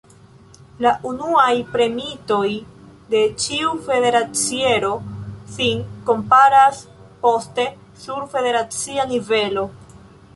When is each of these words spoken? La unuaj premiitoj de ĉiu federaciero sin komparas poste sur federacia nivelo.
La 0.83 0.91
unuaj 1.07 1.49
premiitoj 1.73 2.47
de 3.11 3.21
ĉiu 3.43 3.73
federaciero 3.89 4.89
sin 5.57 5.83
komparas 6.07 6.81
poste 7.27 7.67
sur 8.07 8.25
federacia 8.33 9.07
nivelo. 9.13 9.67